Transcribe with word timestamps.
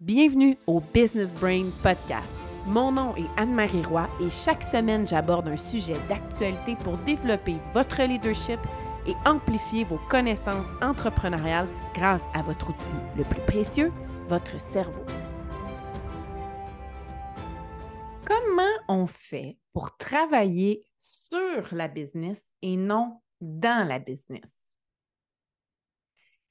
Bienvenue 0.00 0.56
au 0.66 0.80
Business 0.80 1.34
Brain 1.34 1.66
Podcast. 1.82 2.26
Mon 2.66 2.90
nom 2.90 3.14
est 3.16 3.28
Anne-Marie 3.36 3.82
Roy 3.82 4.08
et 4.18 4.30
chaque 4.30 4.62
semaine, 4.62 5.06
j'aborde 5.06 5.46
un 5.46 5.58
sujet 5.58 5.98
d'actualité 6.08 6.74
pour 6.76 6.96
développer 6.96 7.56
votre 7.74 8.02
leadership 8.02 8.58
et 9.06 9.12
amplifier 9.26 9.84
vos 9.84 10.00
connaissances 10.08 10.68
entrepreneuriales 10.80 11.68
grâce 11.92 12.24
à 12.32 12.40
votre 12.40 12.70
outil 12.70 12.96
le 13.14 13.24
plus 13.24 13.42
précieux, 13.42 13.92
votre 14.26 14.58
cerveau. 14.58 15.04
Comment 18.26 18.78
on 18.88 19.06
fait 19.06 19.58
pour 19.74 19.98
travailler 19.98 20.86
sur 20.98 21.62
la 21.72 21.88
business 21.88 22.42
et 22.62 22.78
non 22.78 23.20
dans 23.42 23.86
la 23.86 23.98
business? 23.98 24.59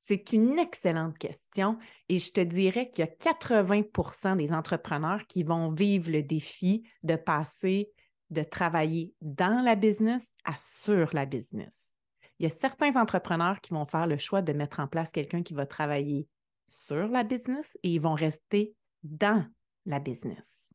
C'est 0.10 0.34
une 0.34 0.57
excellente 0.57 1.20
question 1.20 1.78
et 2.07 2.18
je 2.18 2.32
te 2.32 2.42
dirais 2.42 2.89
qu'il 2.89 3.05
y 3.05 3.07
a 3.07 3.12
80% 3.12 4.38
des 4.38 4.52
entrepreneurs 4.52 5.28
qui 5.28 5.43
vont 5.43 5.71
vivre 5.71 6.10
le 6.10 6.24
défi 6.24 6.82
de 7.04 7.15
passer 7.15 7.92
de 8.32 8.42
travailler 8.42 9.14
dans 9.21 9.64
la 9.64 9.75
business 9.75 10.34
à 10.46 10.56
sur 10.57 11.14
la 11.14 11.28
business. 11.28 11.93
Il 12.39 12.46
y 12.46 12.48
a 12.48 12.50
certains 12.50 13.00
entrepreneurs 13.00 13.61
qui 13.61 13.71
vont 13.71 13.86
faire 13.86 14.07
le 14.07 14.18
choix 14.18 14.42
de 14.42 14.51
mettre 14.51 14.79
en 14.79 14.87
place 14.87 15.11
quelqu'un 15.11 15.43
qui 15.43 15.54
va 15.54 15.68
travailler 15.68 16.28
sur 16.68 17.07
la 17.07 17.23
business 17.23 17.78
et 17.84 17.92
ils 17.92 18.01
vont 18.01 18.15
rester 18.15 18.73
dans 19.04 19.46
la 19.86 20.00
business. 20.00 20.73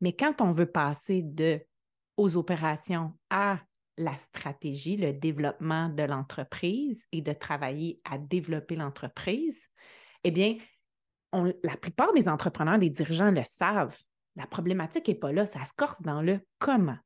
Mais 0.00 0.12
quand 0.12 0.40
on 0.40 0.52
veut 0.52 0.70
passer 0.70 1.20
de 1.20 1.66
aux 2.16 2.36
opérations 2.36 3.12
à 3.28 3.58
la 3.98 4.16
stratégie, 4.16 4.96
le 4.96 5.12
développement 5.12 5.88
de 5.88 6.02
l'entreprise 6.02 7.06
et 7.12 7.22
de 7.22 7.32
travailler 7.32 8.00
à 8.04 8.18
développer 8.18 8.76
l'entreprise, 8.76 9.66
eh 10.24 10.30
bien, 10.30 10.56
la 11.32 11.76
plupart 11.76 12.12
des 12.12 12.28
entrepreneurs, 12.28 12.78
des 12.78 12.90
dirigeants 12.90 13.30
le 13.30 13.42
savent. 13.44 13.98
La 14.36 14.46
problématique 14.46 15.08
n'est 15.08 15.14
pas 15.14 15.32
là, 15.32 15.46
ça 15.46 15.64
se 15.64 15.72
corse 15.74 16.02
dans 16.02 16.22
le 16.22 16.40
comment. 16.58 16.98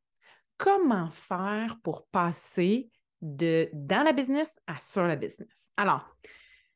Comment 0.58 1.10
faire 1.10 1.78
pour 1.82 2.06
passer 2.08 2.90
de 3.22 3.68
dans 3.72 4.02
la 4.02 4.12
business 4.12 4.58
à 4.66 4.78
sur 4.78 5.04
la 5.04 5.16
business? 5.16 5.70
Alors, 5.76 6.16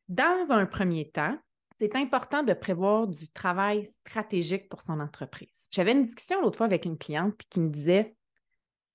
dans 0.09 0.53
un 0.53 0.67
premier 0.67 1.11
temps, 1.11 1.37
c'est 1.77 1.97
important 1.97 2.43
de 2.43 2.53
prévoir 2.53 3.09
du 3.09 3.29
travail 3.29 3.85
stratégique 3.85 4.69
pour 4.69 4.81
son 4.81 5.01
entreprise. 5.01 5.67
J'avais 5.71 5.93
une 5.93 6.05
discussion 6.05 6.41
l'autre 6.41 6.59
fois 6.59 6.67
avec 6.67 6.85
une 6.85 6.99
cliente 6.99 7.41
qui 7.51 7.61
me 7.61 7.69
disait 7.69 8.15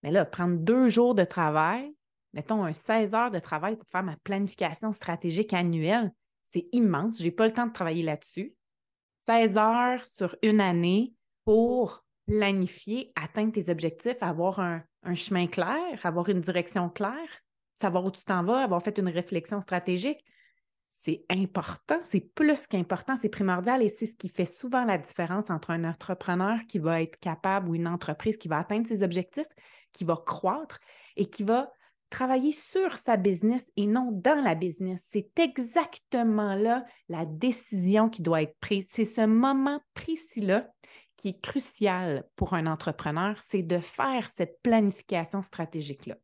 mais 0.03 0.11
là, 0.11 0.25
prendre 0.25 0.58
deux 0.58 0.89
jours 0.89 1.16
de 1.16 1.23
travail, 1.23 1.94
mettons 2.33 2.64
un 2.64 2.73
16 2.73 3.14
heures 3.14 3.31
de 3.31 3.39
travail 3.39 3.75
pour 3.75 3.88
faire 3.88 4.03
ma 4.03 4.16
planification 4.17 4.91
stratégique 4.91 5.53
annuelle, 5.53 6.11
c'est 6.44 6.67
immense. 6.72 7.19
Je 7.19 7.25
n'ai 7.25 7.31
pas 7.31 7.47
le 7.47 7.53
temps 7.53 7.67
de 7.67 7.73
travailler 7.73 8.03
là-dessus. 8.03 8.53
16 9.17 9.58
heures 9.58 10.06
sur 10.06 10.36
une 10.41 10.61
année 10.61 11.14
pour 11.45 12.03
planifier, 12.25 13.11
atteindre 13.16 13.52
tes 13.52 13.69
objectifs, 13.69 14.17
avoir 14.22 14.59
un, 14.59 14.83
un 15.03 15.16
chemin 15.16 15.47
clair, 15.47 16.00
avoir 16.03 16.30
une 16.30 16.41
direction 16.41 16.89
claire, 16.89 17.41
savoir 17.73 18.06
où 18.06 18.11
tu 18.11 18.23
t'en 18.23 18.44
vas, 18.44 18.63
avoir 18.63 18.81
fait 18.81 18.97
une 18.97 19.09
réflexion 19.09 19.59
stratégique 19.59 20.23
c'est 20.89 21.23
important, 21.30 22.00
c'est 22.03 22.19
plus 22.19 22.67
qu'important, 22.67 23.16
c'est 23.16 23.30
primordial 23.30 23.81
et 23.84 23.89
c'est 23.89 24.08
ce 24.08 24.16
qui 24.16 24.28
fait 24.28 24.45
souvent 24.45 24.84
la 24.86 24.97
différence 24.97 25.50
entre 25.50 25.72
un 25.72 25.84
entrepreneur 25.84 26.59
qui 26.67 26.80
va 26.80 27.02
être 27.02 27.17
capable 27.19 27.69
ou 27.69 27.75
une 27.75 27.88
entreprise 27.88 28.38
qui 28.38 28.47
va 28.47 28.59
atteindre 28.59 28.88
ses 28.88 29.03
objectifs, 29.03 29.47
qui 29.94 30.06
va 30.06 30.22
croître 30.26 30.80
et 31.16 31.30
qui 31.30 31.44
va 31.44 31.72
travailler 32.09 32.52
sur 32.52 32.98
sa 32.98 33.18
business 33.18 33.72
et 33.78 33.86
non 33.86 34.09
dans 34.12 34.42
la 34.44 34.56
business. 34.56 35.06
C'est 35.09 35.38
exactement 35.40 36.56
là 36.56 36.86
la 37.08 37.26
décision 37.26 38.09
qui 38.09 38.22
doit 38.22 38.42
être 38.42 38.58
prise. 38.59 38.90
C'est 38.92 39.06
ce 39.06 39.26
moment 39.26 39.80
précis-là 39.94 40.68
qui 41.20 41.30
est 41.30 41.42
crucial 41.42 42.23
pour 42.38 42.54
un 42.54 42.66
entrepreneur, 42.66 43.36
c'est 43.42 43.62
de 43.62 43.80
faire 43.80 44.30
cette 44.30 44.62
planification 44.62 45.44
stratégique-là. 45.44 46.16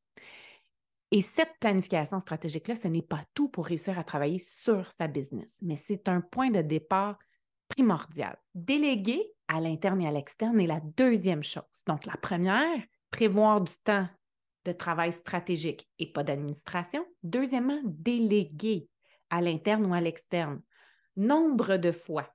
Et 1.11 1.21
cette 1.21 1.51
planification 1.59 2.19
stratégique-là, 2.21 2.75
ce 2.75 2.87
n'est 2.87 3.01
pas 3.01 3.21
tout 3.33 3.49
pour 3.49 3.65
réussir 3.65 3.99
à 3.99 4.05
travailler 4.05 4.39
sur 4.39 4.89
sa 4.91 5.07
business, 5.07 5.53
mais 5.61 5.75
c'est 5.75 6.07
un 6.07 6.21
point 6.21 6.49
de 6.49 6.61
départ 6.61 7.19
primordial. 7.67 8.37
Déléguer 8.53 9.21
à 9.47 9.59
l'interne 9.59 10.01
et 10.01 10.07
à 10.07 10.11
l'externe 10.11 10.59
est 10.61 10.67
la 10.67 10.79
deuxième 10.79 11.43
chose. 11.43 11.63
Donc, 11.87 12.05
la 12.05 12.17
première, 12.17 12.81
prévoir 13.15 13.61
du 13.61 13.71
temps 13.81 14.09
de 14.65 14.73
travail 14.73 15.13
stratégique 15.13 15.87
et 15.99 16.11
pas 16.11 16.25
d'administration. 16.25 17.05
Deuxièmement, 17.23 17.79
déléguer 17.85 18.89
à 19.29 19.39
l'interne 19.39 19.85
ou 19.85 19.93
à 19.93 20.01
l'externe. 20.01 20.61
Nombre 21.15 21.77
de 21.77 21.93
fois 21.93 22.27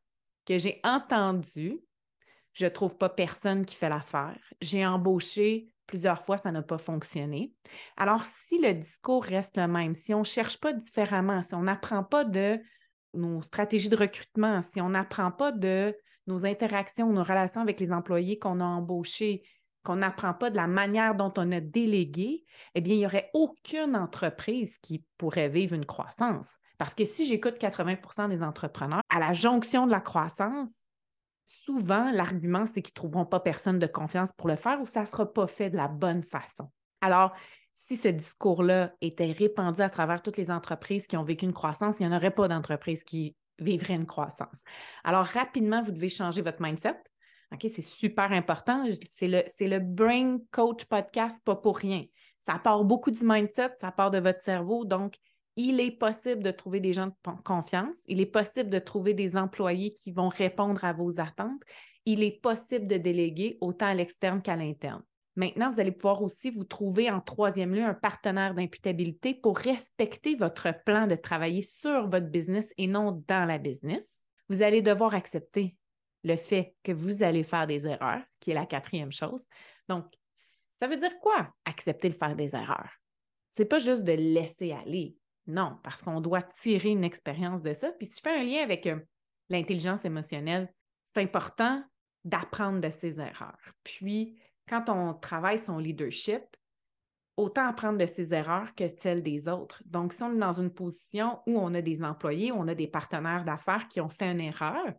que 0.46 0.56
j'ai 0.56 0.80
entendu, 0.82 1.80
je 2.54 2.64
ne 2.64 2.70
trouve 2.70 2.96
pas 2.96 3.10
personne 3.10 3.66
qui 3.66 3.76
fait 3.76 3.90
l'affaire. 3.90 4.40
J'ai 4.62 4.86
embauché 4.86 5.68
plusieurs 5.86 6.22
fois, 6.22 6.38
ça 6.38 6.50
n'a 6.50 6.62
pas 6.62 6.78
fonctionné. 6.78 7.52
Alors, 7.98 8.22
si 8.22 8.58
le 8.58 8.72
discours 8.72 9.24
reste 9.24 9.58
le 9.58 9.66
même, 9.66 9.94
si 9.94 10.14
on 10.14 10.20
ne 10.20 10.24
cherche 10.24 10.58
pas 10.58 10.72
différemment, 10.72 11.42
si 11.42 11.54
on 11.54 11.62
n'apprend 11.62 12.04
pas 12.04 12.24
de 12.24 12.58
nos 13.12 13.42
stratégies 13.42 13.90
de 13.90 13.96
recrutement, 13.96 14.62
si 14.62 14.80
on 14.80 14.88
n'apprend 14.88 15.30
pas 15.30 15.52
de 15.52 15.94
nos 16.26 16.46
interactions, 16.46 17.12
nos 17.12 17.24
relations 17.24 17.60
avec 17.60 17.80
les 17.80 17.92
employés 17.92 18.38
qu'on 18.38 18.60
a 18.60 18.64
embauchés, 18.64 19.42
qu'on 19.84 19.96
n'apprend 19.96 20.34
pas 20.34 20.50
de 20.50 20.56
la 20.56 20.66
manière 20.66 21.14
dont 21.14 21.32
on 21.36 21.52
a 21.52 21.60
délégué, 21.60 22.44
eh 22.74 22.80
bien, 22.80 22.94
il 22.94 22.98
n'y 22.98 23.06
aurait 23.06 23.30
aucune 23.32 23.96
entreprise 23.96 24.78
qui 24.78 25.04
pourrait 25.16 25.48
vivre 25.48 25.74
une 25.74 25.86
croissance. 25.86 26.56
Parce 26.78 26.94
que 26.94 27.04
si 27.04 27.26
j'écoute 27.26 27.58
80% 27.58 28.28
des 28.28 28.42
entrepreneurs, 28.42 29.02
à 29.08 29.18
la 29.18 29.32
jonction 29.32 29.86
de 29.86 29.90
la 29.90 30.00
croissance, 30.00 30.70
souvent, 31.46 32.10
l'argument, 32.12 32.66
c'est 32.66 32.82
qu'ils 32.82 32.92
ne 32.92 33.08
trouveront 33.08 33.26
pas 33.26 33.40
personne 33.40 33.78
de 33.78 33.86
confiance 33.86 34.32
pour 34.32 34.48
le 34.48 34.56
faire 34.56 34.80
ou 34.80 34.86
ça 34.86 35.02
ne 35.02 35.06
sera 35.06 35.30
pas 35.30 35.46
fait 35.46 35.70
de 35.70 35.76
la 35.76 35.88
bonne 35.88 36.22
façon. 36.22 36.70
Alors, 37.00 37.32
si 37.74 37.96
ce 37.96 38.08
discours-là 38.08 38.92
était 39.00 39.32
répandu 39.32 39.80
à 39.80 39.90
travers 39.90 40.22
toutes 40.22 40.36
les 40.36 40.50
entreprises 40.50 41.06
qui 41.06 41.16
ont 41.16 41.24
vécu 41.24 41.44
une 41.44 41.52
croissance, 41.52 41.98
il 41.98 42.06
n'y 42.06 42.12
en 42.12 42.16
aurait 42.16 42.30
pas 42.30 42.48
d'entreprise 42.48 43.04
qui 43.04 43.36
vivrait 43.58 43.94
une 43.94 44.06
croissance. 44.06 44.62
Alors, 45.04 45.26
rapidement, 45.26 45.82
vous 45.82 45.92
devez 45.92 46.08
changer 46.08 46.42
votre 46.42 46.62
mindset. 46.62 46.96
OK, 47.52 47.66
c'est 47.68 47.82
super 47.82 48.32
important. 48.32 48.84
C'est 49.08 49.28
le, 49.28 49.42
le 49.60 49.78
Brain 49.78 50.38
Coach 50.50 50.84
Podcast, 50.84 51.42
pas 51.44 51.56
pour 51.56 51.78
rien. 51.78 52.04
Ça 52.38 52.58
part 52.58 52.84
beaucoup 52.84 53.10
du 53.10 53.24
mindset, 53.24 53.70
ça 53.80 53.90
part 53.90 54.10
de 54.10 54.18
votre 54.18 54.40
cerveau. 54.40 54.84
Donc, 54.84 55.16
il 55.56 55.80
est 55.80 55.90
possible 55.90 56.42
de 56.42 56.50
trouver 56.50 56.80
des 56.80 56.92
gens 56.92 57.06
de 57.08 57.42
confiance, 57.44 57.98
il 58.06 58.20
est 58.20 58.26
possible 58.26 58.70
de 58.70 58.78
trouver 58.78 59.14
des 59.14 59.36
employés 59.36 59.92
qui 59.92 60.12
vont 60.12 60.28
répondre 60.28 60.84
à 60.84 60.92
vos 60.92 61.20
attentes, 61.20 61.60
il 62.06 62.22
est 62.22 62.40
possible 62.40 62.86
de 62.86 62.96
déléguer 62.96 63.58
autant 63.60 63.86
à 63.86 63.94
l'externe 63.94 64.40
qu'à 64.40 64.56
l'interne. 64.56 65.02
Maintenant, 65.36 65.70
vous 65.70 65.80
allez 65.80 65.92
pouvoir 65.92 66.22
aussi 66.22 66.50
vous 66.50 66.64
trouver 66.64 67.10
en 67.10 67.20
troisième 67.20 67.74
lieu 67.74 67.84
un 67.84 67.94
partenaire 67.94 68.54
d'imputabilité 68.54 69.34
pour 69.34 69.58
respecter 69.58 70.34
votre 70.34 70.68
plan 70.84 71.06
de 71.06 71.14
travailler 71.14 71.62
sur 71.62 72.08
votre 72.08 72.26
business 72.26 72.72
et 72.78 72.86
non 72.86 73.22
dans 73.26 73.44
la 73.44 73.58
business. 73.58 74.24
Vous 74.48 74.62
allez 74.62 74.82
devoir 74.82 75.14
accepter 75.14 75.76
le 76.22 76.36
fait 76.36 76.74
que 76.82 76.92
vous 76.92 77.22
allez 77.22 77.42
faire 77.42 77.66
des 77.66 77.86
erreurs, 77.86 78.22
qui 78.40 78.50
est 78.50 78.54
la 78.54 78.66
quatrième 78.66 79.12
chose. 79.12 79.46
Donc, 79.88 80.06
ça 80.78 80.86
veut 80.86 80.96
dire 80.96 81.18
quoi, 81.20 81.52
accepter 81.64 82.08
de 82.08 82.14
faire 82.14 82.36
des 82.36 82.54
erreurs? 82.54 82.90
C'est 83.50 83.64
pas 83.64 83.78
juste 83.78 84.04
de 84.04 84.12
laisser 84.12 84.72
aller. 84.72 85.16
Non, 85.46 85.78
parce 85.82 86.02
qu'on 86.02 86.20
doit 86.20 86.42
tirer 86.42 86.90
une 86.90 87.04
expérience 87.04 87.62
de 87.62 87.72
ça. 87.72 87.90
Puis 87.92 88.06
si 88.06 88.16
je 88.18 88.20
fais 88.22 88.38
un 88.38 88.44
lien 88.44 88.62
avec 88.62 88.86
euh, 88.86 89.00
l'intelligence 89.48 90.04
émotionnelle, 90.04 90.72
c'est 91.02 91.20
important 91.20 91.82
d'apprendre 92.24 92.80
de 92.80 92.90
ses 92.90 93.18
erreurs. 93.18 93.74
Puis, 93.82 94.38
quand 94.68 94.88
on 94.88 95.14
travaille 95.14 95.58
son 95.58 95.78
leadership, 95.78 96.42
autant 97.36 97.66
apprendre 97.66 97.98
de 97.98 98.06
ses 98.06 98.34
erreurs 98.34 98.74
que 98.74 98.86
celles 98.86 99.22
des 99.22 99.48
autres. 99.48 99.82
Donc, 99.86 100.12
si 100.12 100.22
on 100.22 100.34
est 100.34 100.38
dans 100.38 100.60
une 100.60 100.72
position 100.72 101.40
où 101.46 101.58
on 101.58 101.74
a 101.74 101.82
des 101.82 102.02
employés, 102.02 102.52
on 102.52 102.68
a 102.68 102.74
des 102.74 102.86
partenaires 102.86 103.44
d'affaires 103.44 103.88
qui 103.88 104.00
ont 104.00 104.10
fait 104.10 104.30
une 104.30 104.40
erreur, 104.40 104.92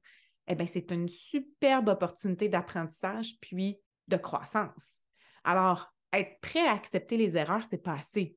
eh 0.48 0.56
bien, 0.56 0.66
c'est 0.66 0.92
une 0.92 1.10
superbe 1.10 1.90
opportunité 1.90 2.50
d'apprentissage 2.50 3.36
puis 3.40 3.80
de 4.08 4.18
croissance. 4.18 5.02
Alors, 5.44 5.94
être 6.14 6.40
prêt 6.42 6.68
à 6.68 6.74
accepter 6.74 7.18
les 7.18 7.38
erreurs, 7.38 7.64
c'est 7.64 7.78
pas 7.78 7.94
assez 7.94 8.36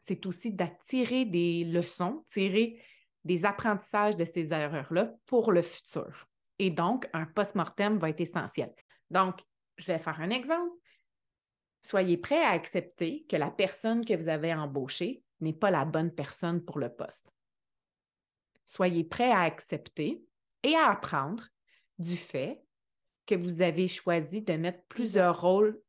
c'est 0.00 0.26
aussi 0.26 0.52
d'attirer 0.52 1.24
des 1.26 1.64
leçons, 1.64 2.24
tirer 2.28 2.82
des 3.24 3.44
apprentissages 3.44 4.16
de 4.16 4.24
ces 4.24 4.52
erreurs-là 4.52 5.12
pour 5.26 5.52
le 5.52 5.62
futur. 5.62 6.26
Et 6.58 6.70
donc, 6.70 7.08
un 7.12 7.26
post-mortem 7.26 7.98
va 7.98 8.08
être 8.08 8.20
essentiel. 8.20 8.72
Donc, 9.10 9.42
je 9.76 9.86
vais 9.86 9.98
faire 9.98 10.20
un 10.20 10.30
exemple. 10.30 10.74
Soyez 11.82 12.16
prêt 12.16 12.42
à 12.42 12.50
accepter 12.50 13.24
que 13.28 13.36
la 13.36 13.50
personne 13.50 14.04
que 14.04 14.14
vous 14.14 14.28
avez 14.28 14.52
embauchée 14.52 15.22
n'est 15.40 15.54
pas 15.54 15.70
la 15.70 15.84
bonne 15.84 16.12
personne 16.12 16.62
pour 16.64 16.78
le 16.78 16.90
poste. 16.90 17.30
Soyez 18.64 19.04
prêt 19.04 19.30
à 19.30 19.40
accepter 19.40 20.22
et 20.62 20.74
à 20.74 20.90
apprendre 20.90 21.44
du 21.98 22.16
fait 22.16 22.62
que 23.26 23.34
vous 23.34 23.62
avez 23.62 23.88
choisi 23.88 24.42
de 24.42 24.54
mettre 24.54 24.82
plusieurs 24.88 25.40
rôles 25.40 25.80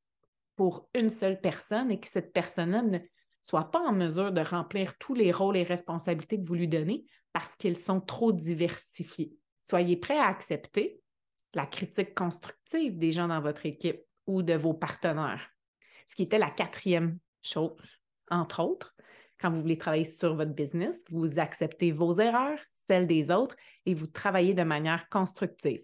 pour 0.56 0.90
une 0.94 1.10
seule 1.10 1.42
personne 1.42 1.92
et 1.92 2.00
que 2.00 2.08
cette 2.08 2.34
personne-là 2.34 2.84
ne, 2.84 3.00
soit 3.42 3.72
pas 3.72 3.80
en 3.80 3.94
mesure 3.94 4.32
de 4.32 4.42
remplir 4.42 4.98
tous 4.98 5.14
les 5.14 5.32
rôles 5.32 5.58
et 5.58 5.64
responsabilités 5.64 6.40
que 6.40 6.46
vous 6.46 6.56
lui 6.56 6.68
donnez 6.68 7.06
parce 7.34 7.56
qu'ils 7.56 7.78
sont 7.78 8.02
trop 8.02 8.32
diversifiés. 8.32 9.34
Soyez 9.64 9.98
prêt 9.98 10.18
à 10.18 10.28
accepter 10.28 11.02
la 11.54 11.66
critique 11.66 12.16
constructive 12.16 12.98
des 12.98 13.12
gens 13.12 13.28
dans 13.28 13.42
votre 13.42 13.66
équipe 13.66 14.02
ou 14.28 14.42
de 14.42 14.54
vos 14.54 14.74
partenaires. 14.74 15.50
Ce 16.08 16.16
qui 16.16 16.24
était 16.24 16.40
la 16.40 16.50
quatrième 16.50 17.18
chose, 17.42 18.00
entre 18.30 18.62
autres, 18.62 18.96
quand 19.40 19.50
vous 19.50 19.62
voulez 19.62 19.78
travailler 19.78 20.04
sur 20.04 20.36
votre 20.36 20.54
business, 20.54 20.98
vous 21.10 21.40
acceptez 21.40 21.92
vos 21.92 22.20
erreurs, 22.20 22.60
des 23.00 23.32
autres, 23.32 23.56
et 23.86 23.94
vous 23.94 24.08
travaillez 24.08 24.54
de 24.54 24.64
manière 24.64 25.10
constructive. 25.10 25.82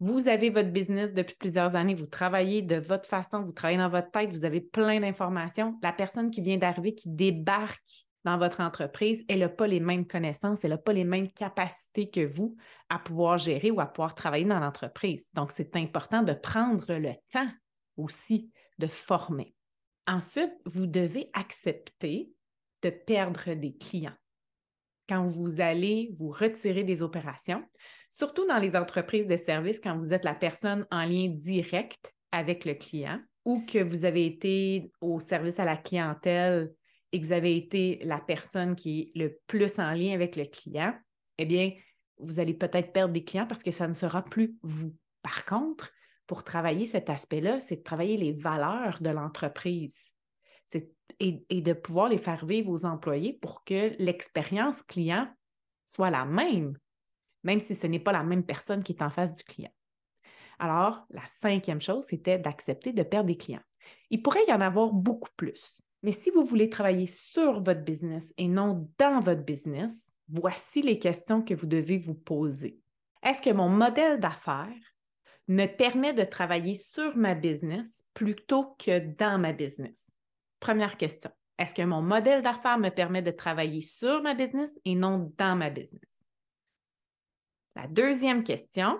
Vous 0.00 0.28
avez 0.28 0.50
votre 0.50 0.70
business 0.70 1.12
depuis 1.12 1.36
plusieurs 1.36 1.76
années, 1.76 1.94
vous 1.94 2.06
travaillez 2.06 2.62
de 2.62 2.76
votre 2.76 3.08
façon, 3.08 3.42
vous 3.42 3.52
travaillez 3.52 3.78
dans 3.78 3.88
votre 3.88 4.10
tête, 4.10 4.30
vous 4.30 4.44
avez 4.44 4.60
plein 4.60 5.00
d'informations. 5.00 5.78
La 5.82 5.92
personne 5.92 6.30
qui 6.30 6.42
vient 6.42 6.58
d'arriver, 6.58 6.94
qui 6.94 7.08
débarque 7.08 8.06
dans 8.24 8.38
votre 8.38 8.60
entreprise, 8.60 9.24
elle 9.28 9.40
n'a 9.40 9.48
pas 9.48 9.66
les 9.66 9.80
mêmes 9.80 10.06
connaissances, 10.06 10.64
elle 10.64 10.70
n'a 10.70 10.78
pas 10.78 10.92
les 10.92 11.04
mêmes 11.04 11.30
capacités 11.30 12.10
que 12.10 12.24
vous 12.24 12.56
à 12.88 12.98
pouvoir 12.98 13.38
gérer 13.38 13.70
ou 13.70 13.80
à 13.80 13.86
pouvoir 13.86 14.14
travailler 14.14 14.46
dans 14.46 14.58
l'entreprise. 14.58 15.26
Donc, 15.34 15.52
c'est 15.52 15.76
important 15.76 16.22
de 16.22 16.32
prendre 16.32 16.84
le 16.98 17.12
temps 17.32 17.50
aussi 17.96 18.50
de 18.78 18.86
former. 18.86 19.54
Ensuite, 20.06 20.52
vous 20.66 20.86
devez 20.86 21.30
accepter 21.32 22.30
de 22.82 22.90
perdre 22.90 23.54
des 23.54 23.74
clients 23.76 24.16
quand 25.08 25.26
vous 25.26 25.60
allez 25.60 26.10
vous 26.14 26.30
retirer 26.30 26.84
des 26.84 27.02
opérations, 27.02 27.62
surtout 28.10 28.46
dans 28.46 28.58
les 28.58 28.76
entreprises 28.76 29.26
de 29.26 29.36
services, 29.36 29.80
quand 29.80 29.98
vous 29.98 30.12
êtes 30.12 30.24
la 30.24 30.34
personne 30.34 30.86
en 30.90 31.04
lien 31.04 31.28
direct 31.28 32.12
avec 32.32 32.64
le 32.64 32.74
client 32.74 33.20
ou 33.44 33.64
que 33.66 33.82
vous 33.82 34.04
avez 34.04 34.26
été 34.26 34.90
au 35.00 35.20
service 35.20 35.60
à 35.60 35.64
la 35.64 35.76
clientèle 35.76 36.72
et 37.12 37.20
que 37.20 37.26
vous 37.26 37.32
avez 37.32 37.56
été 37.56 38.00
la 38.04 38.18
personne 38.18 38.74
qui 38.74 39.00
est 39.00 39.18
le 39.18 39.38
plus 39.46 39.78
en 39.78 39.92
lien 39.92 40.14
avec 40.14 40.36
le 40.36 40.44
client, 40.46 40.94
eh 41.38 41.44
bien, 41.44 41.72
vous 42.18 42.40
allez 42.40 42.54
peut-être 42.54 42.92
perdre 42.92 43.12
des 43.12 43.24
clients 43.24 43.46
parce 43.46 43.62
que 43.62 43.70
ça 43.70 43.86
ne 43.86 43.92
sera 43.92 44.24
plus 44.24 44.56
vous. 44.62 44.94
Par 45.22 45.44
contre, 45.44 45.92
pour 46.26 46.44
travailler 46.44 46.84
cet 46.84 47.10
aspect-là, 47.10 47.60
c'est 47.60 47.76
de 47.76 47.82
travailler 47.82 48.16
les 48.16 48.32
valeurs 48.32 48.98
de 49.00 49.10
l'entreprise 49.10 50.13
et, 51.20 51.60
de 51.60 51.72
pouvoir 51.72 52.08
les 52.08 52.18
faire 52.18 52.44
vivre 52.44 52.70
aux 52.70 52.84
employés 52.84 53.38
pour 53.40 53.64
que 53.64 53.94
l'expérience 53.98 54.82
client 54.82 55.28
soit 55.86 56.10
la 56.10 56.24
même, 56.24 56.76
même 57.42 57.60
si 57.60 57.74
ce 57.74 57.86
n'est 57.86 58.00
pas 58.00 58.12
la 58.12 58.22
même 58.22 58.44
personne 58.44 58.82
qui 58.82 58.92
est 58.92 59.02
en 59.02 59.10
face 59.10 59.36
du 59.36 59.44
client. 59.44 59.72
Alors, 60.58 61.04
la 61.10 61.24
cinquième 61.26 61.80
chose, 61.80 62.04
c'était 62.04 62.38
d'accepter 62.38 62.92
de 62.92 63.02
perdre 63.02 63.26
des 63.26 63.36
clients. 63.36 63.62
Il 64.10 64.22
pourrait 64.22 64.46
y 64.48 64.52
en 64.52 64.60
avoir 64.60 64.92
beaucoup 64.92 65.30
plus. 65.36 65.78
Mais 66.02 66.12
si 66.12 66.30
vous 66.30 66.44
voulez 66.44 66.68
travailler 66.68 67.06
sur 67.06 67.62
votre 67.62 67.82
business 67.82 68.32
et 68.36 68.46
non 68.46 68.88
dans 68.98 69.20
votre 69.20 69.42
business, 69.42 70.14
voici 70.28 70.82
les 70.82 70.98
questions 70.98 71.42
que 71.42 71.54
vous 71.54 71.66
devez 71.66 71.98
vous 71.98 72.14
poser. 72.14 72.78
Est-ce 73.22 73.40
que 73.40 73.50
mon 73.50 73.68
modèle 73.68 74.20
d'affaires 74.20 74.68
me 75.48 75.66
permet 75.66 76.12
de 76.12 76.24
travailler 76.24 76.74
sur 76.74 77.16
ma 77.16 77.34
business 77.34 78.04
plutôt 78.14 78.76
que 78.78 78.98
dans 79.16 79.40
ma 79.40 79.52
business? 79.52 80.13
Première 80.64 80.96
question. 80.96 81.30
Est-ce 81.58 81.74
que 81.74 81.82
mon 81.82 82.00
modèle 82.00 82.40
d'affaires 82.40 82.78
me 82.78 82.88
permet 82.88 83.20
de 83.20 83.30
travailler 83.30 83.82
sur 83.82 84.22
ma 84.22 84.32
business 84.32 84.74
et 84.86 84.94
non 84.94 85.30
dans 85.36 85.56
ma 85.56 85.68
business? 85.68 86.24
La 87.76 87.86
deuxième 87.86 88.42
question, 88.42 88.98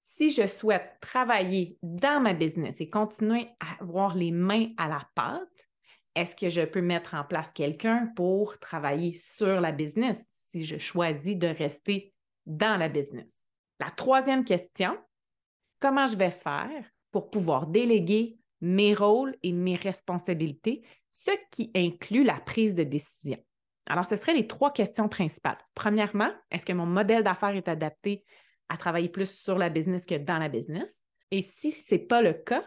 si 0.00 0.30
je 0.30 0.46
souhaite 0.46 0.96
travailler 1.02 1.76
dans 1.82 2.22
ma 2.22 2.32
business 2.32 2.80
et 2.80 2.88
continuer 2.88 3.50
à 3.60 3.82
avoir 3.82 4.14
les 4.14 4.30
mains 4.30 4.68
à 4.78 4.88
la 4.88 5.06
pâte, 5.14 5.68
est-ce 6.14 6.34
que 6.34 6.48
je 6.48 6.62
peux 6.62 6.80
mettre 6.80 7.12
en 7.12 7.24
place 7.24 7.52
quelqu'un 7.52 8.10
pour 8.16 8.58
travailler 8.58 9.12
sur 9.12 9.60
la 9.60 9.72
business 9.72 10.24
si 10.32 10.64
je 10.64 10.78
choisis 10.78 11.36
de 11.36 11.48
rester 11.48 12.14
dans 12.46 12.78
la 12.78 12.88
business? 12.88 13.46
La 13.78 13.90
troisième 13.90 14.42
question, 14.42 14.96
comment 15.80 16.06
je 16.06 16.16
vais 16.16 16.30
faire 16.30 16.82
pour 17.12 17.30
pouvoir 17.30 17.66
déléguer 17.66 18.38
mes 18.60 18.94
rôles 18.94 19.36
et 19.42 19.52
mes 19.52 19.76
responsabilités, 19.76 20.82
ce 21.12 21.30
qui 21.50 21.70
inclut 21.74 22.24
la 22.24 22.40
prise 22.40 22.74
de 22.74 22.84
décision? 22.84 23.38
Alors, 23.86 24.04
ce 24.04 24.16
seraient 24.16 24.34
les 24.34 24.46
trois 24.46 24.72
questions 24.72 25.08
principales. 25.08 25.58
Premièrement, 25.74 26.30
est-ce 26.50 26.66
que 26.66 26.72
mon 26.72 26.86
modèle 26.86 27.22
d'affaires 27.22 27.54
est 27.54 27.68
adapté 27.68 28.24
à 28.68 28.76
travailler 28.76 29.08
plus 29.08 29.30
sur 29.30 29.58
la 29.58 29.70
business 29.70 30.06
que 30.06 30.16
dans 30.16 30.38
la 30.38 30.48
business? 30.48 31.00
Et 31.30 31.42
si 31.42 31.70
ce 31.70 31.94
n'est 31.94 32.00
pas 32.00 32.22
le 32.22 32.32
cas, 32.32 32.64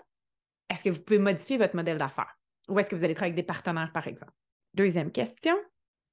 est-ce 0.70 0.84
que 0.84 0.90
vous 0.90 1.02
pouvez 1.02 1.20
modifier 1.20 1.58
votre 1.58 1.76
modèle 1.76 1.98
d'affaires? 1.98 2.38
Ou 2.70 2.80
est-ce 2.80 2.90
que 2.90 2.96
vous 2.96 3.04
allez 3.04 3.16
travailler 3.16 3.34
avec 3.34 3.44
des 3.44 3.48
partenaires, 3.48 3.92
par 3.94 4.08
exemple? 4.08 4.32
Deuxième 4.74 5.12
question, 5.12 5.56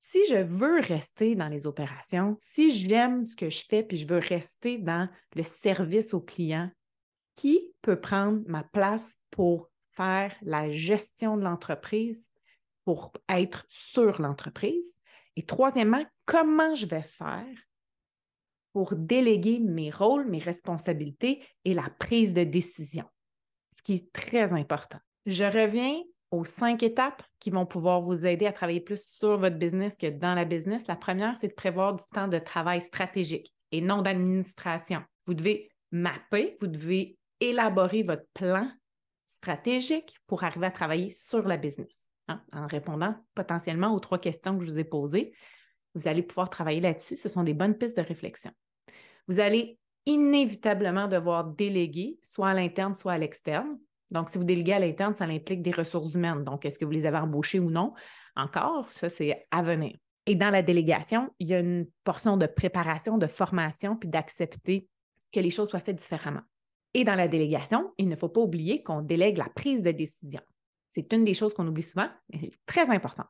si 0.00 0.24
je 0.28 0.36
veux 0.36 0.80
rester 0.80 1.34
dans 1.34 1.48
les 1.48 1.66
opérations, 1.66 2.36
si 2.40 2.72
j'aime 2.72 3.24
ce 3.26 3.36
que 3.36 3.50
je 3.50 3.64
fais 3.68 3.82
puis 3.82 3.96
je 3.96 4.06
veux 4.06 4.18
rester 4.18 4.78
dans 4.78 5.08
le 5.34 5.42
service 5.42 6.14
aux 6.14 6.20
clients, 6.20 6.70
qui 7.36 7.72
peut 7.82 8.00
prendre 8.00 8.42
ma 8.46 8.64
place 8.64 9.16
pour 9.30 9.70
faire 9.92 10.34
la 10.42 10.70
gestion 10.70 11.36
de 11.36 11.42
l'entreprise, 11.42 12.30
pour 12.84 13.12
être 13.28 13.64
sur 13.68 14.20
l'entreprise? 14.20 14.98
Et 15.36 15.42
troisièmement, 15.42 16.04
comment 16.24 16.74
je 16.74 16.86
vais 16.86 17.02
faire 17.02 17.46
pour 18.72 18.94
déléguer 18.94 19.58
mes 19.58 19.90
rôles, 19.90 20.26
mes 20.26 20.38
responsabilités 20.38 21.42
et 21.64 21.72
la 21.72 21.88
prise 21.98 22.34
de 22.34 22.44
décision, 22.44 23.04
ce 23.72 23.82
qui 23.82 23.94
est 23.94 24.12
très 24.12 24.52
important. 24.52 24.98
Je 25.24 25.44
reviens 25.44 26.02
aux 26.30 26.44
cinq 26.44 26.82
étapes 26.82 27.22
qui 27.40 27.48
vont 27.48 27.64
pouvoir 27.64 28.02
vous 28.02 28.26
aider 28.26 28.44
à 28.44 28.52
travailler 28.52 28.80
plus 28.80 29.02
sur 29.02 29.38
votre 29.38 29.56
business 29.56 29.96
que 29.96 30.08
dans 30.08 30.34
la 30.34 30.44
business. 30.44 30.88
La 30.88 30.96
première, 30.96 31.38
c'est 31.38 31.48
de 31.48 31.54
prévoir 31.54 31.94
du 31.94 32.04
temps 32.12 32.28
de 32.28 32.38
travail 32.38 32.82
stratégique 32.82 33.50
et 33.72 33.80
non 33.80 34.02
d'administration. 34.02 35.02
Vous 35.24 35.32
devez 35.32 35.70
mapper, 35.90 36.56
vous 36.60 36.66
devez 36.66 37.18
élaborer 37.40 38.02
votre 38.02 38.26
plan 38.34 38.70
stratégique 39.26 40.14
pour 40.26 40.44
arriver 40.44 40.66
à 40.66 40.70
travailler 40.70 41.10
sur 41.10 41.46
la 41.46 41.56
business. 41.56 42.06
Hein, 42.28 42.42
en 42.52 42.66
répondant 42.66 43.14
potentiellement 43.34 43.94
aux 43.94 44.00
trois 44.00 44.18
questions 44.18 44.58
que 44.58 44.64
je 44.64 44.70
vous 44.70 44.78
ai 44.78 44.84
posées, 44.84 45.32
vous 45.94 46.08
allez 46.08 46.22
pouvoir 46.22 46.50
travailler 46.50 46.80
là-dessus. 46.80 47.16
Ce 47.16 47.28
sont 47.28 47.44
des 47.44 47.54
bonnes 47.54 47.78
pistes 47.78 47.96
de 47.96 48.02
réflexion. 48.02 48.50
Vous 49.28 49.38
allez 49.40 49.78
inévitablement 50.06 51.08
devoir 51.08 51.44
déléguer, 51.44 52.18
soit 52.22 52.50
à 52.50 52.54
l'interne, 52.54 52.96
soit 52.96 53.12
à 53.12 53.18
l'externe. 53.18 53.78
Donc, 54.10 54.28
si 54.28 54.38
vous 54.38 54.44
déléguez 54.44 54.72
à 54.72 54.78
l'interne, 54.78 55.14
ça 55.14 55.24
implique 55.24 55.62
des 55.62 55.72
ressources 55.72 56.14
humaines. 56.14 56.44
Donc, 56.44 56.64
est-ce 56.64 56.78
que 56.78 56.84
vous 56.84 56.90
les 56.92 57.06
avez 57.06 57.18
embauchées 57.18 57.58
ou 57.58 57.70
non? 57.70 57.92
Encore, 58.36 58.90
ça, 58.92 59.08
c'est 59.08 59.46
à 59.50 59.62
venir. 59.62 59.96
Et 60.26 60.34
dans 60.34 60.50
la 60.50 60.62
délégation, 60.62 61.30
il 61.38 61.48
y 61.48 61.54
a 61.54 61.60
une 61.60 61.86
portion 62.04 62.36
de 62.36 62.46
préparation, 62.46 63.18
de 63.18 63.26
formation, 63.26 63.96
puis 63.96 64.08
d'accepter 64.08 64.88
que 65.32 65.40
les 65.40 65.50
choses 65.50 65.70
soient 65.70 65.80
faites 65.80 65.96
différemment. 65.96 66.42
Et 66.96 67.04
dans 67.04 67.14
la 67.14 67.28
délégation, 67.28 67.92
il 67.98 68.08
ne 68.08 68.16
faut 68.16 68.30
pas 68.30 68.40
oublier 68.40 68.82
qu'on 68.82 69.02
délègue 69.02 69.36
la 69.36 69.50
prise 69.50 69.82
de 69.82 69.90
décision. 69.90 70.40
C'est 70.88 71.12
une 71.12 71.24
des 71.24 71.34
choses 71.34 71.52
qu'on 71.52 71.66
oublie 71.66 71.82
souvent, 71.82 72.08
mais 72.30 72.38
c'est 72.40 72.52
très 72.64 72.88
important. 72.88 73.24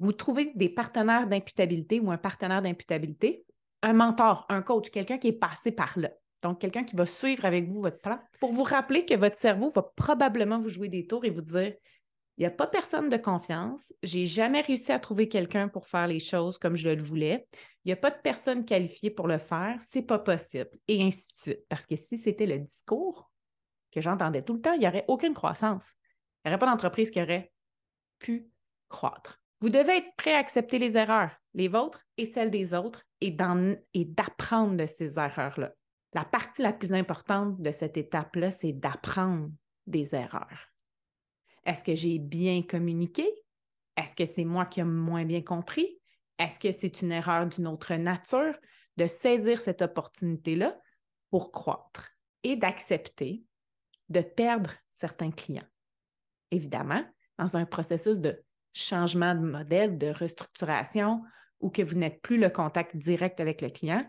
Vous 0.00 0.10
trouvez 0.10 0.50
des 0.56 0.68
partenaires 0.68 1.28
d'imputabilité 1.28 2.00
ou 2.00 2.10
un 2.10 2.18
partenaire 2.18 2.60
d'imputabilité, 2.60 3.46
un 3.82 3.92
mentor, 3.92 4.46
un 4.48 4.62
coach, 4.62 4.90
quelqu'un 4.90 5.18
qui 5.18 5.28
est 5.28 5.38
passé 5.38 5.70
par 5.70 5.96
là. 5.96 6.10
Donc, 6.42 6.60
quelqu'un 6.60 6.82
qui 6.82 6.96
va 6.96 7.06
suivre 7.06 7.44
avec 7.44 7.68
vous 7.68 7.82
votre 7.82 8.00
plan 8.00 8.18
pour 8.40 8.50
vous 8.50 8.64
rappeler 8.64 9.06
que 9.06 9.14
votre 9.14 9.38
cerveau 9.38 9.70
va 9.70 9.82
probablement 9.94 10.58
vous 10.58 10.68
jouer 10.68 10.88
des 10.88 11.06
tours 11.06 11.24
et 11.24 11.30
vous 11.30 11.40
dire 11.40 11.72
il 12.36 12.40
n'y 12.40 12.46
a 12.46 12.50
pas 12.50 12.66
personne 12.66 13.08
de 13.08 13.16
confiance, 13.16 13.92
j'ai 14.02 14.26
jamais 14.26 14.60
réussi 14.60 14.90
à 14.90 14.98
trouver 14.98 15.28
quelqu'un 15.28 15.68
pour 15.68 15.86
faire 15.86 16.06
les 16.06 16.18
choses 16.18 16.58
comme 16.58 16.74
je 16.74 16.88
le 16.88 17.02
voulais, 17.02 17.46
il 17.84 17.88
n'y 17.88 17.92
a 17.92 17.96
pas 17.96 18.10
de 18.10 18.20
personne 18.22 18.64
qualifiée 18.64 19.10
pour 19.10 19.28
le 19.28 19.38
faire, 19.38 19.76
c'est 19.80 20.02
pas 20.02 20.18
possible, 20.18 20.70
et 20.88 21.02
ainsi 21.02 21.28
de 21.32 21.36
suite. 21.36 21.68
Parce 21.68 21.86
que 21.86 21.96
si 21.96 22.18
c'était 22.18 22.46
le 22.46 22.58
discours 22.58 23.30
que 23.92 24.00
j'entendais 24.00 24.42
tout 24.42 24.54
le 24.54 24.60
temps, 24.60 24.72
il 24.72 24.80
n'y 24.80 24.88
aurait 24.88 25.04
aucune 25.06 25.34
croissance. 25.34 25.92
Il 26.44 26.48
n'y 26.48 26.54
aurait 26.54 26.58
pas 26.58 26.70
d'entreprise 26.70 27.10
qui 27.10 27.22
aurait 27.22 27.52
pu 28.18 28.48
croître. 28.88 29.40
Vous 29.60 29.70
devez 29.70 29.98
être 29.98 30.16
prêt 30.16 30.34
à 30.34 30.38
accepter 30.38 30.78
les 30.78 30.96
erreurs, 30.96 31.30
les 31.54 31.68
vôtres 31.68 32.02
et 32.16 32.26
celles 32.26 32.50
des 32.50 32.74
autres, 32.74 33.04
et 33.20 33.30
d'apprendre 33.30 34.76
de 34.76 34.86
ces 34.86 35.18
erreurs-là. 35.18 35.72
La 36.12 36.24
partie 36.24 36.62
la 36.62 36.72
plus 36.72 36.92
importante 36.92 37.60
de 37.60 37.70
cette 37.70 37.96
étape-là, 37.96 38.50
c'est 38.50 38.72
d'apprendre 38.72 39.50
des 39.86 40.14
erreurs. 40.14 40.73
Est-ce 41.66 41.84
que 41.84 41.94
j'ai 41.94 42.18
bien 42.18 42.62
communiqué? 42.62 43.28
Est-ce 43.96 44.16
que 44.16 44.26
c'est 44.26 44.44
moi 44.44 44.66
qui 44.66 44.80
ai 44.80 44.84
moins 44.84 45.24
bien 45.24 45.42
compris? 45.42 45.98
Est-ce 46.38 46.58
que 46.58 46.72
c'est 46.72 47.02
une 47.02 47.12
erreur 47.12 47.46
d'une 47.46 47.66
autre 47.66 47.94
nature? 47.94 48.54
De 48.96 49.06
saisir 49.06 49.60
cette 49.60 49.82
opportunité-là 49.82 50.78
pour 51.30 51.50
croître 51.50 52.10
et 52.42 52.56
d'accepter 52.56 53.42
de 54.08 54.20
perdre 54.20 54.70
certains 54.92 55.30
clients? 55.30 55.66
Évidemment, 56.50 57.04
dans 57.38 57.56
un 57.56 57.64
processus 57.64 58.20
de 58.20 58.40
changement 58.72 59.34
de 59.34 59.40
modèle, 59.40 59.98
de 59.98 60.08
restructuration, 60.08 61.22
ou 61.60 61.70
que 61.70 61.82
vous 61.82 61.96
n'êtes 61.96 62.20
plus 62.20 62.38
le 62.38 62.50
contact 62.50 62.96
direct 62.96 63.40
avec 63.40 63.62
le 63.62 63.70
client, 63.70 64.06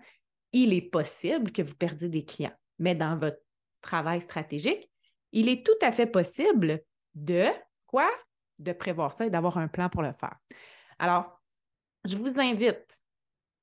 il 0.51 0.73
est 0.73 0.81
possible 0.81 1.51
que 1.51 1.61
vous 1.61 1.75
perdiez 1.75 2.09
des 2.09 2.25
clients. 2.25 2.55
Mais 2.79 2.95
dans 2.95 3.17
votre 3.17 3.39
travail 3.81 4.21
stratégique, 4.21 4.89
il 5.31 5.47
est 5.47 5.65
tout 5.65 5.77
à 5.81 5.91
fait 5.91 6.07
possible 6.07 6.81
de 7.15 7.45
quoi? 7.87 8.09
De 8.59 8.71
prévoir 8.71 9.13
ça 9.13 9.25
et 9.25 9.29
d'avoir 9.29 9.57
un 9.57 9.67
plan 9.67 9.89
pour 9.89 10.01
le 10.01 10.13
faire. 10.13 10.35
Alors, 10.99 11.41
je 12.05 12.15
vous 12.17 12.39
invite 12.39 13.01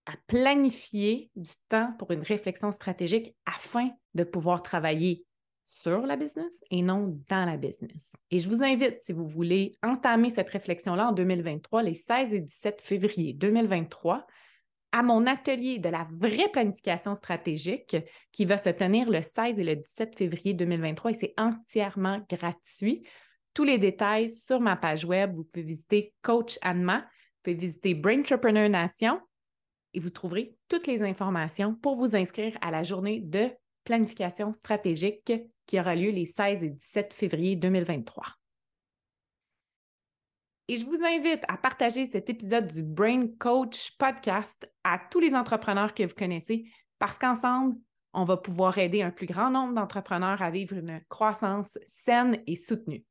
à 0.07 0.13
planifier 0.27 1.31
du 1.37 1.53
temps 1.69 1.93
pour 1.99 2.11
une 2.11 2.23
réflexion 2.23 2.73
stratégique 2.73 3.35
afin 3.47 3.91
de 4.15 4.25
pouvoir 4.25 4.63
travailler 4.63 5.25
sur 5.65 6.07
la 6.07 6.17
business 6.17 6.65
et 6.71 6.83
non 6.83 7.17
dans 7.29 7.45
la 7.47 7.57
business. 7.57 8.11
Et 8.31 8.39
je 8.39 8.49
vous 8.49 8.63
invite, 8.63 9.01
si 9.01 9.13
vous 9.13 9.27
voulez 9.27 9.79
entamer 9.83 10.29
cette 10.29 10.51
réflexion-là 10.51 11.09
en 11.09 11.13
2023, 11.13 11.83
les 11.83 11.95
16 11.95 12.35
et 12.35 12.41
17 12.41 12.83
février 12.83 13.33
2023, 13.33 14.27
à 14.93 15.03
mon 15.03 15.27
atelier 15.27 15.79
de 15.79 15.89
la 15.89 16.07
vraie 16.13 16.51
planification 16.53 17.15
stratégique 17.15 17.97
qui 18.33 18.45
va 18.45 18.59
se 18.59 18.69
tenir 18.69 19.09
le 19.09 19.23
16 19.23 19.59
et 19.59 19.65
le 19.65 19.77
17 19.77 20.19
février 20.19 20.53
2023 20.53 21.11
et 21.13 21.15
c'est 21.15 21.35
entièrement 21.39 22.21
gratuit. 22.29 23.07
Tous 23.55 23.65
les 23.65 23.79
détails 23.79 24.31
sur 24.31 24.61
ma 24.61 24.77
page 24.77 25.05
web, 25.05 25.35
vous 25.35 25.45
pouvez 25.45 25.63
visiter 25.63 26.15
Coach 26.23 26.59
Anma, 26.63 27.01
vous 27.01 27.43
pouvez 27.43 27.57
visiter 27.57 27.95
Braintrepreneur 27.95 28.69
Nation 28.69 29.21
et 29.95 30.01
vous 30.01 30.11
trouverez 30.11 30.57
toutes 30.69 30.87
les 30.87 31.03
informations 31.03 31.75
pour 31.75 31.97
vous 31.97 32.17
inscrire 32.17 32.57
à 32.63 32.71
la 32.71 32.83
journée 32.83 33.21
de 33.21 33.51
planification 33.85 34.53
stratégique 34.53 35.33
qui 35.67 35.79
aura 35.79 35.95
lieu 35.95 36.11
les 36.11 36.25
16 36.25 36.65
et 36.65 36.71
17 36.71 37.13
février 37.13 37.57
2023. 37.57 38.25
Et 40.69 40.77
je 40.77 40.87
vous 40.87 41.03
invite 41.05 41.43
à 41.49 41.59
partager 41.59 42.07
cet 42.07 42.31
épisode 42.31 42.69
du 42.69 42.83
Brain 42.83 43.27
Coach 43.39 43.91
podcast 43.99 44.71
à 44.85 44.99
tous 45.11 45.21
les 45.21 45.35
entrepreneurs 45.35 45.93
que 45.93 46.05
vous 46.05 46.15
connaissez 46.15 46.65
parce 46.99 47.19
qu'ensemble, 47.19 47.77
on 48.15 48.25
va 48.25 48.37
pouvoir 48.37 48.79
aider 48.79 49.03
un 49.03 49.11
plus 49.11 49.27
grand 49.27 49.51
nombre 49.51 49.75
d'entrepreneurs 49.75 50.41
à 50.41 50.51
vivre 50.51 50.77
une 50.77 51.03
croissance 51.09 51.79
saine 51.89 52.43
et 52.47 52.57
soutenue. 52.57 53.05